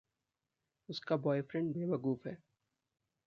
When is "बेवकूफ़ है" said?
1.73-2.37